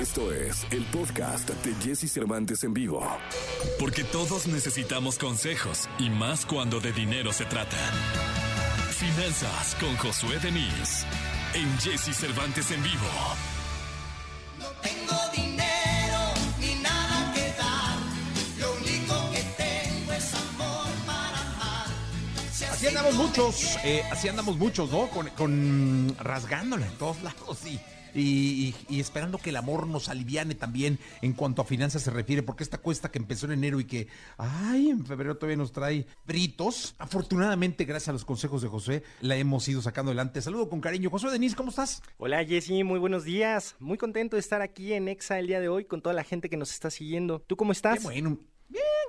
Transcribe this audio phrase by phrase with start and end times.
[0.00, 3.06] Esto es el podcast de Jesse Cervantes en vivo.
[3.78, 7.76] Porque todos necesitamos consejos y más cuando de dinero se trata.
[8.92, 11.04] Finanzas con Josué Denis
[11.52, 13.10] en Jesse Cervantes en vivo.
[14.58, 16.18] No tengo dinero
[16.60, 17.98] ni nada que dar.
[18.58, 21.86] Lo único que tengo es amor para amar.
[22.50, 25.10] Si Así andamos muchos, eh, así andamos muchos, ¿no?
[25.10, 27.78] Con, con rasgándola en todos lados y,
[28.14, 32.10] y, y- y esperando que el amor nos aliviane también en cuanto a finanzas se
[32.10, 35.72] refiere, porque esta cuesta que empezó en enero y que, ay, en febrero todavía nos
[35.72, 36.94] trae fritos.
[36.98, 40.40] Afortunadamente, gracias a los consejos de José, la hemos ido sacando adelante.
[40.42, 41.10] Saludo con cariño.
[41.10, 42.02] José Denis, ¿cómo estás?
[42.18, 43.76] Hola Jessy, muy buenos días.
[43.78, 46.48] Muy contento de estar aquí en Exa el día de hoy con toda la gente
[46.48, 47.40] que nos está siguiendo.
[47.46, 47.98] ¿Tú cómo estás?
[47.98, 48.38] Qué bueno.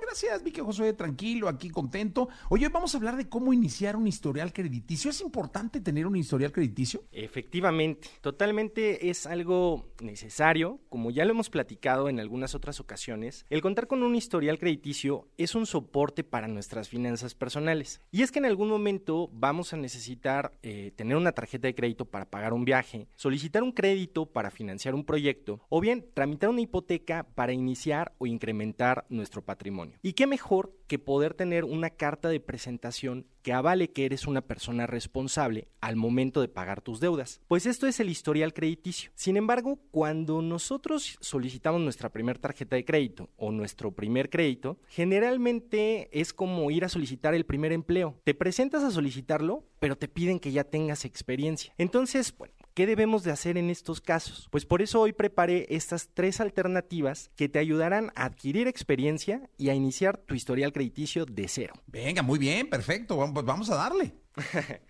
[0.02, 2.28] Gracias, Vicky Josué, tranquilo, aquí contento.
[2.50, 5.10] Oye, hoy vamos a hablar de cómo iniciar un historial crediticio.
[5.10, 7.04] ¿Es importante tener un historial crediticio?
[7.12, 13.62] Efectivamente, totalmente es algo necesario, como ya lo hemos platicado en algunas otras ocasiones, el
[13.62, 18.00] contar con un historial crediticio es un soporte para nuestras finanzas personales.
[18.10, 22.06] Y es que en algún momento vamos a necesitar eh, tener una tarjeta de crédito
[22.06, 26.60] para pagar un viaje, solicitar un crédito para financiar un proyecto o bien tramitar una
[26.60, 29.91] hipoteca para iniciar o incrementar nuestro patrimonio.
[30.02, 34.40] ¿Y qué mejor que poder tener una carta de presentación que avale que eres una
[34.42, 37.40] persona responsable al momento de pagar tus deudas.
[37.48, 39.10] Pues esto es el historial crediticio.
[39.14, 46.08] Sin embargo, cuando nosotros solicitamos nuestra primera tarjeta de crédito o nuestro primer crédito, generalmente
[46.12, 48.16] es como ir a solicitar el primer empleo.
[48.24, 51.74] Te presentas a solicitarlo, pero te piden que ya tengas experiencia.
[51.78, 54.48] Entonces, bueno, ¿Qué debemos de hacer en estos casos?
[54.50, 59.68] Pues por eso hoy preparé estas tres alternativas que te ayudarán a adquirir experiencia y
[59.68, 61.74] a iniciar tu historial crediticio de cero.
[61.86, 63.18] Venga, muy bien, perfecto.
[63.18, 64.14] Vamos, pues vamos a darle.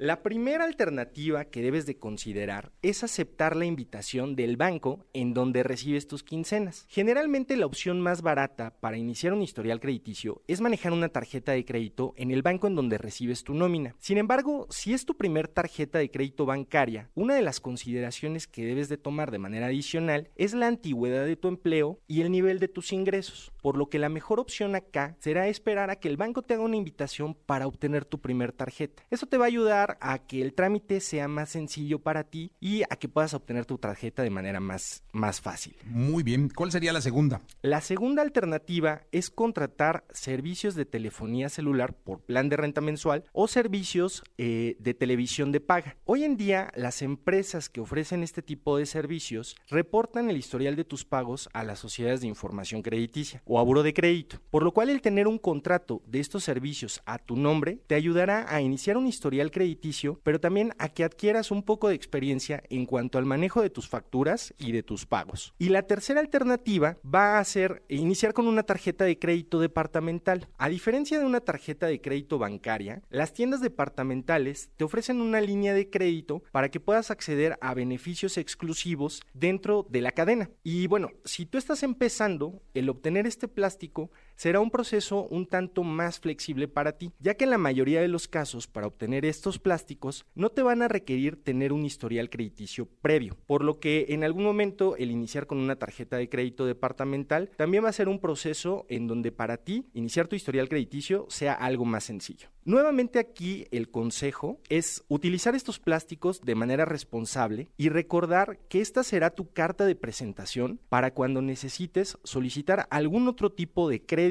[0.00, 5.62] La primera alternativa que debes de considerar es aceptar la invitación del banco en donde
[5.62, 6.86] recibes tus quincenas.
[6.88, 11.66] Generalmente la opción más barata para iniciar un historial crediticio es manejar una tarjeta de
[11.66, 13.94] crédito en el banco en donde recibes tu nómina.
[13.98, 18.64] Sin embargo, si es tu primer tarjeta de crédito bancaria, una de las consideraciones que
[18.64, 22.58] debes de tomar de manera adicional es la antigüedad de tu empleo y el nivel
[22.58, 26.16] de tus ingresos, por lo que la mejor opción acá será esperar a que el
[26.16, 29.02] banco te haga una invitación para obtener tu primer tarjeta.
[29.10, 32.82] Eso te va a ayudar a que el trámite sea más sencillo para ti y
[32.82, 35.76] a que puedas obtener tu tarjeta de manera más, más fácil.
[35.84, 36.50] Muy bien.
[36.54, 37.40] ¿Cuál sería la segunda?
[37.62, 43.48] La segunda alternativa es contratar servicios de telefonía celular por plan de renta mensual o
[43.48, 45.96] servicios eh, de televisión de paga.
[46.04, 50.84] Hoy en día las empresas que ofrecen este tipo de servicios reportan el historial de
[50.84, 54.90] tus pagos a las sociedades de información crediticia o a de crédito, por lo cual
[54.90, 59.06] el tener un contrato de estos servicios a tu nombre te ayudará a iniciar un
[59.06, 63.62] historial crediticio, pero también a que adquieras un poco de experiencia en cuanto al manejo
[63.62, 65.54] de tus facturas y de tus pagos.
[65.58, 70.48] Y la tercera alternativa va a ser iniciar con una tarjeta de crédito departamental.
[70.58, 75.74] A diferencia de una tarjeta de crédito bancaria, las tiendas departamentales te ofrecen una línea
[75.74, 80.50] de crédito para que puedas acceder a beneficios exclusivos dentro de la cadena.
[80.62, 85.82] Y bueno, si tú estás empezando, el obtener este plástico será un proceso un tanto
[85.82, 89.58] más flexible para ti, ya que en la mayoría de los casos para obtener estos
[89.58, 94.24] plásticos no te van a requerir tener un historial crediticio previo, por lo que en
[94.24, 98.18] algún momento el iniciar con una tarjeta de crédito departamental también va a ser un
[98.18, 102.48] proceso en donde para ti iniciar tu historial crediticio sea algo más sencillo.
[102.64, 109.02] Nuevamente aquí el consejo es utilizar estos plásticos de manera responsable y recordar que esta
[109.02, 114.29] será tu carta de presentación para cuando necesites solicitar algún otro tipo de crédito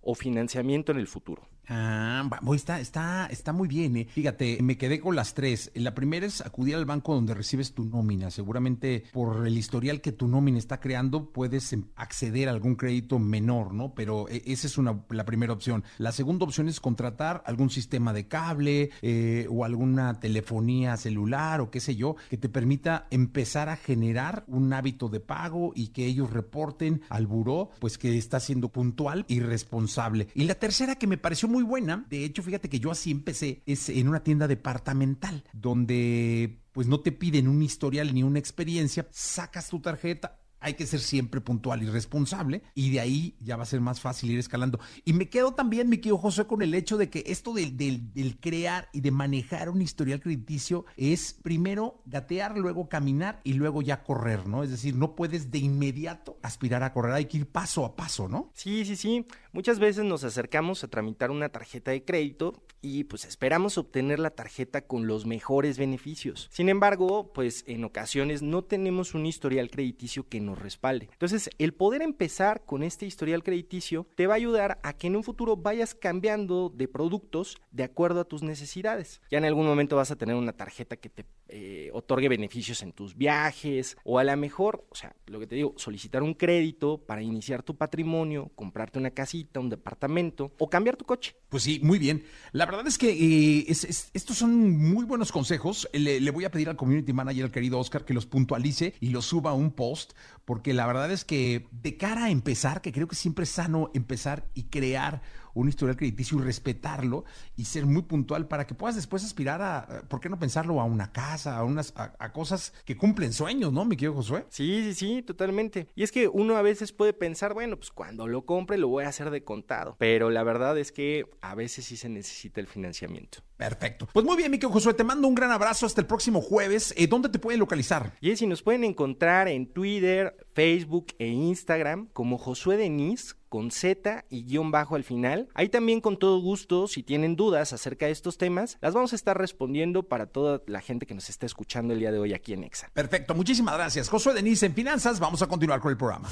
[0.00, 1.51] o financiamiento en el futuro.
[1.68, 4.08] Ah, está, está, está muy bien, ¿eh?
[4.10, 5.70] Fíjate, me quedé con las tres.
[5.74, 8.30] La primera es acudir al banco donde recibes tu nómina.
[8.30, 13.18] Seguramente por el historial que tu nómina está creando puedes em, acceder a algún crédito
[13.18, 13.94] menor, ¿no?
[13.94, 15.84] Pero eh, esa es una, la primera opción.
[15.98, 21.70] La segunda opción es contratar algún sistema de cable eh, o alguna telefonía celular o
[21.70, 26.06] qué sé yo, que te permita empezar a generar un hábito de pago y que
[26.06, 30.28] ellos reporten al buró, pues que está siendo puntual y responsable.
[30.34, 33.62] Y la tercera que me pareció muy buena, de hecho, fíjate que yo así empecé,
[33.66, 39.06] es en una tienda departamental, donde pues no te piden un historial ni una experiencia,
[39.10, 43.64] sacas tu tarjeta, hay que ser siempre puntual y responsable y de ahí ya va
[43.64, 44.78] a ser más fácil ir escalando.
[45.04, 48.12] Y me quedo también, mi querido José, con el hecho de que esto del, del-
[48.12, 53.82] del crear y de manejar un historial crediticio es primero gatear, luego caminar y luego
[53.82, 54.62] ya correr, ¿no?
[54.62, 58.28] Es decir, no puedes de inmediato aspirar a correr, hay que ir paso a paso,
[58.28, 58.50] ¿no?
[58.54, 59.26] Sí, sí, sí.
[59.52, 64.30] Muchas veces nos acercamos a tramitar una tarjeta de crédito y pues esperamos obtener la
[64.30, 66.48] tarjeta con los mejores beneficios.
[66.52, 71.08] Sin embargo, pues en ocasiones no tenemos un historial crediticio que respalde.
[71.12, 75.16] Entonces, el poder empezar con este historial crediticio te va a ayudar a que en
[75.16, 79.20] un futuro vayas cambiando de productos de acuerdo a tus necesidades.
[79.30, 82.92] Ya en algún momento vas a tener una tarjeta que te eh, otorgue beneficios en
[82.92, 86.98] tus viajes o a lo mejor, o sea, lo que te digo, solicitar un crédito
[86.98, 91.36] para iniciar tu patrimonio, comprarte una casita, un departamento o cambiar tu coche.
[91.48, 92.24] Pues sí, muy bien.
[92.52, 95.88] La verdad es que eh, es- es- estos son muy buenos consejos.
[95.92, 99.10] Le, le voy a pedir al community manager, al querido Oscar, que los puntualice y
[99.10, 100.12] los suba a un post,
[100.44, 103.90] porque la verdad es que de cara a empezar, que creo que siempre es sano
[103.94, 105.22] empezar y crear
[105.54, 107.24] un historial crediticio y respetarlo
[107.56, 110.80] y ser muy puntual para que puedas después aspirar a, ¿por qué no pensarlo?
[110.80, 114.46] A una casa, a unas a, a cosas que cumplen sueños, ¿no, mi querido Josué?
[114.48, 115.88] Sí, sí, sí, totalmente.
[115.94, 119.04] Y es que uno a veces puede pensar, bueno, pues cuando lo compre lo voy
[119.04, 119.96] a hacer de contado.
[119.98, 123.38] Pero la verdad es que a veces sí se necesita el financiamiento.
[123.56, 124.08] Perfecto.
[124.12, 126.92] Pues muy bien, mi querido Josué, te mando un gran abrazo hasta el próximo jueves.
[126.96, 128.16] Eh, ¿Dónde te pueden localizar?
[128.20, 134.24] Y si nos pueden encontrar en Twitter, Facebook e Instagram como Josué Denis con Z
[134.30, 135.46] y guion bajo al final.
[135.52, 139.16] Ahí también con todo gusto, si tienen dudas acerca de estos temas, las vamos a
[139.16, 142.54] estar respondiendo para toda la gente que nos está escuchando el día de hoy aquí
[142.54, 142.88] en EXA.
[142.94, 144.08] Perfecto, muchísimas gracias.
[144.08, 146.30] Josué Denise en Finanzas, vamos a continuar con el programa.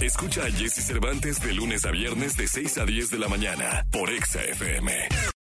[0.00, 3.86] Escucha a Jesse Cervantes de lunes a viernes de 6 a 10 de la mañana
[3.92, 4.90] por Exa FM.